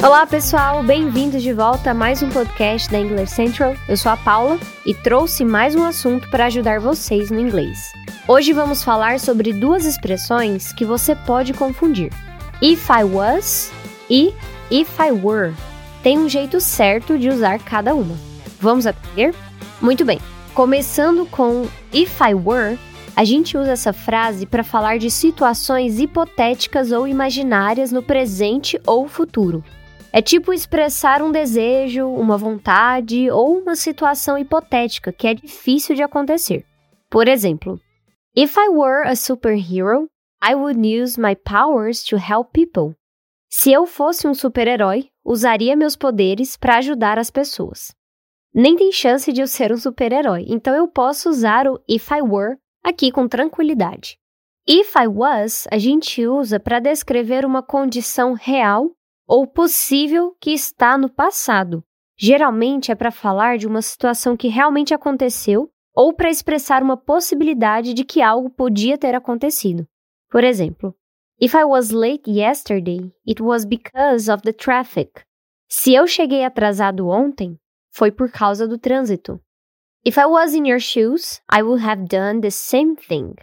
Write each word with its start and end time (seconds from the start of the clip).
Olá, 0.00 0.24
pessoal, 0.24 0.80
bem-vindos 0.84 1.42
de 1.42 1.52
volta 1.52 1.90
a 1.90 1.94
mais 1.94 2.22
um 2.22 2.28
podcast 2.28 2.88
da 2.88 3.00
English 3.00 3.32
Central. 3.32 3.74
Eu 3.88 3.96
sou 3.96 4.12
a 4.12 4.16
Paula 4.16 4.56
e 4.86 4.94
trouxe 4.94 5.44
mais 5.44 5.74
um 5.74 5.84
assunto 5.84 6.30
para 6.30 6.46
ajudar 6.46 6.78
vocês 6.78 7.32
no 7.32 7.40
inglês. 7.40 7.92
Hoje 8.28 8.52
vamos 8.52 8.84
falar 8.84 9.18
sobre 9.18 9.52
duas 9.52 9.84
expressões 9.84 10.72
que 10.72 10.84
você 10.84 11.16
pode 11.16 11.52
confundir: 11.52 12.12
if 12.62 12.88
I 12.88 13.02
was 13.02 13.72
e 14.08 14.32
if 14.70 14.88
I 15.00 15.10
were. 15.10 15.52
Tem 16.00 16.16
um 16.16 16.28
jeito 16.28 16.60
certo 16.60 17.18
de 17.18 17.28
usar 17.28 17.58
cada 17.58 17.92
uma. 17.92 18.16
Vamos 18.60 18.86
aprender? 18.86 19.34
Muito 19.82 20.04
bem. 20.04 20.20
Começando 20.54 21.26
com 21.26 21.66
if 21.92 22.20
I 22.20 22.34
were, 22.34 22.78
a 23.16 23.24
gente 23.24 23.58
usa 23.58 23.72
essa 23.72 23.92
frase 23.92 24.46
para 24.46 24.62
falar 24.62 25.00
de 25.00 25.10
situações 25.10 25.98
hipotéticas 25.98 26.92
ou 26.92 27.06
imaginárias 27.08 27.90
no 27.90 28.00
presente 28.00 28.80
ou 28.86 29.08
futuro. 29.08 29.64
É 30.18 30.20
tipo 30.20 30.52
expressar 30.52 31.22
um 31.22 31.30
desejo, 31.30 32.08
uma 32.08 32.36
vontade 32.36 33.30
ou 33.30 33.56
uma 33.56 33.76
situação 33.76 34.36
hipotética 34.36 35.12
que 35.12 35.28
é 35.28 35.32
difícil 35.32 35.94
de 35.94 36.02
acontecer. 36.02 36.66
Por 37.08 37.28
exemplo, 37.28 37.80
If 38.36 38.56
I 38.56 38.68
were 38.68 39.06
a 39.06 39.14
superhero, 39.14 40.08
I 40.42 40.56
would 40.56 40.80
use 40.80 41.20
my 41.20 41.36
powers 41.36 42.02
to 42.06 42.16
help 42.16 42.50
people. 42.52 42.96
Se 43.48 43.70
eu 43.70 43.86
fosse 43.86 44.26
um 44.26 44.34
super-herói, 44.34 45.08
usaria 45.24 45.76
meus 45.76 45.94
poderes 45.94 46.56
para 46.56 46.78
ajudar 46.78 47.16
as 47.16 47.30
pessoas. 47.30 47.94
Nem 48.52 48.74
tem 48.74 48.90
chance 48.90 49.32
de 49.32 49.40
eu 49.40 49.46
ser 49.46 49.70
um 49.70 49.76
super-herói, 49.76 50.46
então 50.48 50.74
eu 50.74 50.88
posso 50.88 51.30
usar 51.30 51.68
o 51.68 51.80
if 51.88 52.10
I 52.10 52.22
were 52.22 52.56
aqui 52.82 53.12
com 53.12 53.28
tranquilidade. 53.28 54.18
If 54.68 54.96
I 54.96 55.06
was, 55.06 55.68
a 55.70 55.78
gente 55.78 56.26
usa 56.26 56.58
para 56.58 56.80
descrever 56.80 57.44
uma 57.44 57.62
condição 57.62 58.32
real 58.32 58.97
ou 59.28 59.46
possível 59.46 60.34
que 60.40 60.52
está 60.52 60.96
no 60.96 61.10
passado. 61.10 61.84
Geralmente 62.16 62.90
é 62.90 62.94
para 62.94 63.10
falar 63.10 63.58
de 63.58 63.66
uma 63.66 63.82
situação 63.82 64.36
que 64.36 64.48
realmente 64.48 64.94
aconteceu 64.94 65.70
ou 65.94 66.14
para 66.14 66.30
expressar 66.30 66.82
uma 66.82 66.96
possibilidade 66.96 67.92
de 67.92 68.04
que 68.04 68.22
algo 68.22 68.48
podia 68.48 68.96
ter 68.96 69.14
acontecido. 69.14 69.86
Por 70.30 70.42
exemplo, 70.42 70.94
If 71.40 71.54
I 71.54 71.64
was 71.64 71.92
late 71.92 72.28
yesterday, 72.28 73.12
it 73.24 73.40
was 73.40 73.64
because 73.64 74.28
of 74.28 74.42
the 74.42 74.52
traffic. 74.52 75.22
Se 75.68 75.94
eu 75.94 76.04
cheguei 76.04 76.44
atrasado 76.44 77.06
ontem, 77.06 77.56
foi 77.92 78.10
por 78.10 78.28
causa 78.28 78.66
do 78.66 78.76
trânsito. 78.76 79.40
If 80.04 80.16
I 80.16 80.26
was 80.26 80.54
in 80.54 80.66
your 80.66 80.80
shoes, 80.80 81.40
I 81.48 81.62
would 81.62 81.84
have 81.84 82.06
done 82.06 82.40
the 82.40 82.50
same 82.50 82.96
thing. 82.96 83.34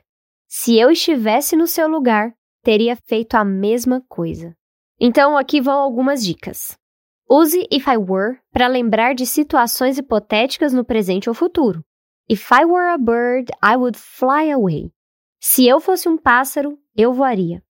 Se 0.47 0.77
eu 0.77 0.91
estivesse 0.91 1.55
no 1.55 1.67
seu 1.67 1.87
lugar, 1.87 2.33
teria 2.63 2.97
feito 2.97 3.35
a 3.35 3.45
mesma 3.45 4.01
coisa. 4.09 4.53
Então, 4.99 5.37
aqui 5.37 5.59
vão 5.59 5.79
algumas 5.79 6.23
dicas. 6.23 6.77
Use 7.29 7.67
if 7.71 7.87
I 7.87 7.97
were 7.97 8.39
para 8.51 8.67
lembrar 8.67 9.15
de 9.15 9.25
situações 9.25 9.97
hipotéticas 9.97 10.73
no 10.73 10.85
presente 10.85 11.27
ou 11.27 11.33
futuro. 11.33 11.83
If 12.29 12.49
I 12.51 12.65
were 12.65 12.89
a 12.89 12.97
bird, 12.97 13.51
I 13.63 13.75
would 13.75 13.97
fly 13.97 14.51
away. 14.51 14.91
Se 15.39 15.67
eu 15.67 15.79
fosse 15.79 16.07
um 16.07 16.17
pássaro, 16.17 16.77
eu 16.95 17.13
voaria. 17.13 17.63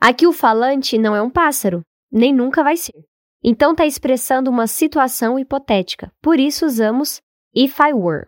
Aqui 0.00 0.26
o 0.26 0.32
falante 0.32 0.96
não 0.96 1.14
é 1.14 1.20
um 1.20 1.30
pássaro, 1.30 1.82
nem 2.10 2.32
nunca 2.32 2.62
vai 2.62 2.76
ser. 2.76 3.04
Então 3.42 3.72
está 3.72 3.86
expressando 3.86 4.50
uma 4.50 4.66
situação 4.66 5.38
hipotética. 5.38 6.12
Por 6.20 6.38
isso 6.38 6.66
usamos 6.66 7.20
if 7.54 7.78
I 7.80 7.92
were. 7.92 8.26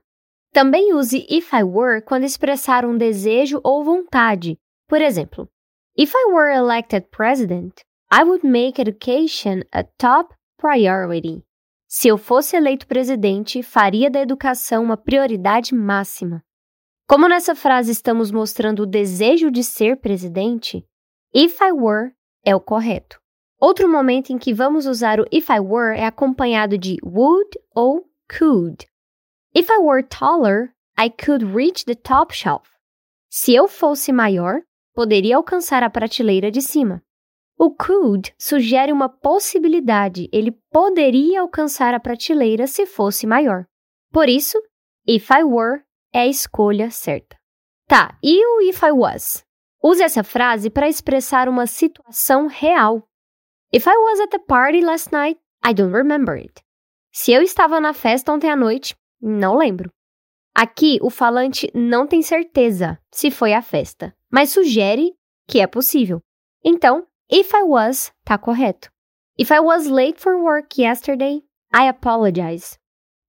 Também 0.52 0.92
use 0.92 1.26
if 1.28 1.52
I 1.52 1.62
were 1.62 2.02
quando 2.02 2.24
expressar 2.24 2.84
um 2.84 2.96
desejo 2.96 3.60
ou 3.62 3.84
vontade. 3.84 4.58
Por 4.86 5.00
exemplo, 5.00 5.48
If 5.94 6.14
I 6.14 6.32
were 6.32 6.48
elected 6.48 7.10
president, 7.10 7.84
I 8.14 8.24
would 8.24 8.46
make 8.46 8.78
education 8.78 9.62
a 9.72 9.84
top 9.84 10.34
priority. 10.58 11.42
Se 11.88 12.08
eu 12.08 12.18
fosse 12.18 12.54
eleito 12.54 12.86
presidente, 12.86 13.62
faria 13.62 14.10
da 14.10 14.20
educação 14.20 14.84
uma 14.84 14.98
prioridade 14.98 15.74
máxima. 15.74 16.44
Como 17.08 17.26
nessa 17.26 17.54
frase 17.54 17.90
estamos 17.90 18.30
mostrando 18.30 18.82
o 18.82 18.86
desejo 18.86 19.50
de 19.50 19.64
ser 19.64 19.96
presidente, 19.96 20.86
if 21.34 21.58
I 21.62 21.72
were 21.72 22.12
é 22.44 22.54
o 22.54 22.60
correto. 22.60 23.18
Outro 23.58 23.90
momento 23.90 24.30
em 24.30 24.36
que 24.36 24.52
vamos 24.52 24.84
usar 24.84 25.18
o 25.18 25.24
if 25.32 25.48
I 25.48 25.60
were 25.60 25.98
é 25.98 26.04
acompanhado 26.04 26.76
de 26.76 26.98
would 27.02 27.58
ou 27.74 28.04
could. 28.38 28.86
If 29.54 29.70
I 29.70 29.78
were 29.78 30.02
taller, 30.02 30.74
I 31.00 31.08
could 31.08 31.46
reach 31.46 31.86
the 31.86 31.94
top 31.94 32.34
shelf. 32.34 32.68
Se 33.30 33.54
eu 33.54 33.66
fosse 33.66 34.12
maior, 34.12 34.60
poderia 34.92 35.38
alcançar 35.38 35.82
a 35.82 35.88
prateleira 35.88 36.50
de 36.50 36.60
cima. 36.60 37.02
O 37.64 37.70
could 37.70 38.34
sugere 38.36 38.90
uma 38.90 39.08
possibilidade, 39.08 40.28
ele 40.32 40.50
poderia 40.72 41.42
alcançar 41.42 41.94
a 41.94 42.00
prateleira 42.00 42.66
se 42.66 42.86
fosse 42.86 43.24
maior. 43.24 43.66
Por 44.10 44.28
isso, 44.28 44.60
if 45.06 45.30
I 45.30 45.44
were 45.44 45.84
é 46.12 46.22
a 46.22 46.26
escolha 46.26 46.90
certa. 46.90 47.38
Tá, 47.86 48.18
e 48.20 48.44
o 48.44 48.62
if 48.68 48.82
I 48.82 48.90
was? 48.90 49.44
Use 49.80 50.02
essa 50.02 50.24
frase 50.24 50.70
para 50.70 50.88
expressar 50.88 51.48
uma 51.48 51.68
situação 51.68 52.48
real. 52.48 53.06
If 53.72 53.86
I 53.86 53.96
was 53.96 54.18
at 54.18 54.30
the 54.30 54.40
party 54.40 54.80
last 54.80 55.12
night, 55.12 55.40
I 55.64 55.72
don't 55.72 55.94
remember 55.94 56.34
it. 56.34 56.60
Se 57.12 57.30
eu 57.30 57.42
estava 57.42 57.80
na 57.80 57.94
festa 57.94 58.32
ontem 58.32 58.50
à 58.50 58.56
noite, 58.56 58.96
não 59.20 59.56
lembro. 59.56 59.88
Aqui, 60.52 60.98
o 61.00 61.10
falante 61.10 61.70
não 61.72 62.08
tem 62.08 62.22
certeza 62.22 62.98
se 63.12 63.30
foi 63.30 63.52
a 63.52 63.62
festa, 63.62 64.12
mas 64.28 64.50
sugere 64.50 65.14
que 65.46 65.60
é 65.60 65.66
possível. 65.68 66.20
Então, 66.64 67.06
If 67.34 67.54
I 67.54 67.62
was, 67.62 68.12
tá 68.26 68.36
correto. 68.36 68.90
If 69.38 69.50
I 69.50 69.60
was 69.60 69.86
late 69.86 70.20
for 70.20 70.36
work 70.36 70.78
yesterday, 70.78 71.42
I 71.72 71.88
apologize. 71.88 72.78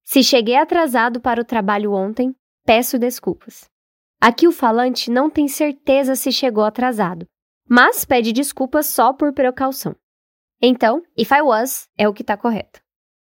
Se 0.04 0.22
cheguei 0.22 0.56
atrasado 0.56 1.22
para 1.22 1.40
o 1.40 1.44
trabalho 1.44 1.94
ontem, 1.94 2.36
peço 2.66 2.98
desculpas. 2.98 3.64
Aqui 4.20 4.46
o 4.46 4.52
falante 4.52 5.10
não 5.10 5.30
tem 5.30 5.48
certeza 5.48 6.14
se 6.16 6.30
chegou 6.30 6.64
atrasado, 6.64 7.24
mas 7.66 8.04
pede 8.04 8.30
desculpas 8.30 8.88
só 8.88 9.14
por 9.14 9.32
precaução. 9.32 9.96
Então, 10.60 11.02
if 11.16 11.30
I 11.30 11.40
was 11.40 11.88
é 11.96 12.06
o 12.06 12.12
que 12.12 12.20
está 12.20 12.36
correto. 12.36 12.82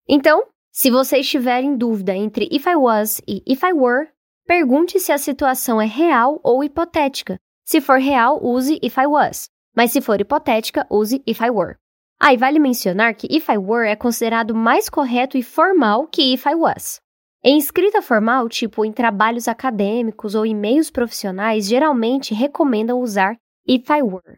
Então, 0.08 0.48
se 0.72 0.90
você 0.90 1.18
estiver 1.18 1.62
em 1.62 1.76
dúvida 1.76 2.16
entre 2.16 2.48
if 2.50 2.66
I 2.66 2.78
was 2.78 3.22
e 3.28 3.44
if 3.46 3.64
I 3.64 3.74
were, 3.74 4.08
pergunte 4.48 4.98
se 4.98 5.12
a 5.12 5.18
situação 5.18 5.82
é 5.82 5.86
real 5.86 6.40
ou 6.42 6.64
hipotética. 6.64 7.38
Se 7.66 7.82
for 7.82 8.00
real, 8.00 8.40
use 8.42 8.80
if 8.82 8.98
I 8.98 9.08
was. 9.08 9.50
Mas 9.76 9.92
se 9.92 10.02
for 10.02 10.20
hipotética, 10.20 10.86
use 10.90 11.22
if 11.26 11.42
I 11.42 11.50
were. 11.50 11.78
Ah, 12.20 12.36
vale 12.36 12.60
mencionar 12.60 13.16
que 13.16 13.28
if 13.30 13.48
I 13.50 13.58
were 13.58 13.88
é 13.88 13.96
considerado 13.96 14.54
mais 14.54 14.90
correto 14.90 15.38
e 15.38 15.44
formal 15.44 16.08
que 16.08 16.34
if 16.34 16.46
I 16.46 16.56
was. 16.56 17.00
Em 17.42 17.58
escrita 17.58 18.02
formal, 18.02 18.50
tipo 18.50 18.84
em 18.84 18.92
trabalhos 18.92 19.48
acadêmicos 19.48 20.36
ou 20.36 20.46
e-mails 20.46 20.92
profissionais, 20.92 21.66
geralmente 21.66 22.34
recomendam 22.34 23.00
usar 23.00 23.38
if 23.66 23.90
I 23.90 24.02
were. 24.02 24.38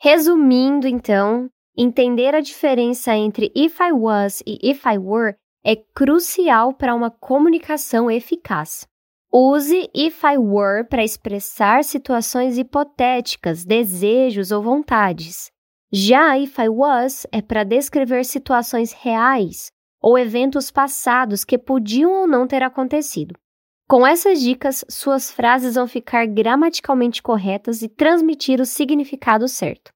Resumindo, 0.00 0.88
então, 0.88 1.50
entender 1.76 2.34
a 2.34 2.40
diferença 2.40 3.14
entre 3.14 3.52
if 3.54 3.78
I 3.78 3.92
was 3.92 4.42
e 4.46 4.58
if 4.62 4.86
I 4.86 4.96
were 4.96 5.36
é 5.62 5.76
crucial 5.76 6.72
para 6.72 6.94
uma 6.94 7.10
comunicação 7.10 8.10
eficaz. 8.10 8.86
Use 9.32 9.88
if 9.94 10.24
I 10.24 10.36
were 10.38 10.82
para 10.82 11.04
expressar 11.04 11.84
situações 11.84 12.58
hipotéticas, 12.58 13.64
desejos 13.64 14.50
ou 14.50 14.60
vontades. 14.60 15.52
Já 15.92 16.36
if 16.36 16.58
I 16.58 16.68
was 16.68 17.28
é 17.30 17.40
para 17.40 17.62
descrever 17.62 18.24
situações 18.24 18.92
reais 18.92 19.70
ou 20.02 20.18
eventos 20.18 20.72
passados 20.72 21.44
que 21.44 21.56
podiam 21.56 22.10
ou 22.22 22.26
não 22.26 22.44
ter 22.44 22.64
acontecido. 22.64 23.36
Com 23.88 24.04
essas 24.04 24.40
dicas, 24.40 24.84
suas 24.88 25.30
frases 25.30 25.76
vão 25.76 25.86
ficar 25.86 26.26
gramaticalmente 26.26 27.22
corretas 27.22 27.82
e 27.82 27.88
transmitir 27.88 28.60
o 28.60 28.66
significado 28.66 29.46
certo. 29.46 29.92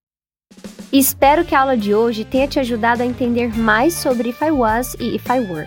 Espero 0.92 1.44
que 1.44 1.56
a 1.56 1.62
aula 1.62 1.76
de 1.76 1.92
hoje 1.92 2.25
tenha 2.25 2.46
te 2.46 2.60
ajudado 2.60 3.02
a 3.02 3.06
entender 3.06 3.52
mais 3.58 3.94
sobre 3.94 4.28
if 4.28 4.40
I 4.40 4.52
was 4.52 4.94
e 5.00 5.16
if 5.16 5.26
I 5.28 5.40
were 5.40 5.66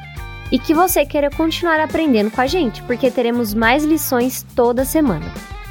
e 0.52 0.60
que 0.60 0.74
você 0.74 1.06
queira 1.06 1.30
continuar 1.30 1.80
aprendendo 1.80 2.32
com 2.32 2.42
a 2.42 2.48
gente, 2.48 2.82
porque 2.84 3.12
teremos 3.12 3.54
mais 3.54 3.84
lições 3.84 4.46
toda 4.56 4.86
semana. 4.86 5.26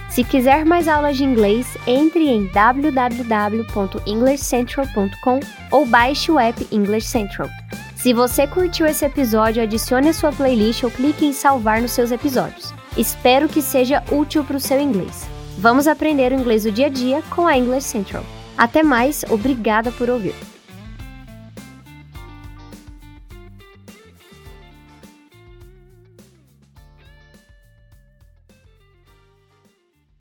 Se 0.08 0.22
quiser 0.24 0.64
mais 0.64 0.86
aulas 0.88 1.16
de 1.16 1.24
inglês, 1.24 1.66
entre 1.86 2.28
em 2.28 2.46
www.englishcentral.com 2.46 5.40
ou 5.70 5.84
baixe 5.84 6.30
o 6.30 6.38
app 6.38 6.66
English 6.72 7.08
Central. 7.08 7.50
Se 7.96 8.14
você 8.14 8.46
curtiu 8.46 8.86
esse 8.86 9.04
episódio, 9.04 9.62
adicione 9.62 10.08
a 10.10 10.12
sua 10.12 10.30
playlist 10.32 10.84
ou 10.84 10.90
clique 10.90 11.26
em 11.26 11.32
salvar 11.32 11.82
nos 11.82 11.90
seus 11.92 12.12
episódios. 12.12 12.72
Espero 12.96 13.48
que 13.48 13.60
seja 13.60 14.02
útil 14.10 14.44
para 14.44 14.56
o 14.56 14.60
seu 14.60 14.80
inglês. 14.80 15.28
Vamos 15.58 15.86
aprender 15.86 16.32
o 16.32 16.36
inglês 16.36 16.64
do 16.64 16.72
dia 16.72 16.86
a 16.86 16.90
dia 16.90 17.22
com 17.28 17.46
a 17.46 17.54
English 17.56 17.86
Central. 17.86 18.24
Até 18.56 18.82
mais, 18.82 19.22
obrigada 19.28 19.92
por 19.92 20.08
ouvir. 20.08 20.55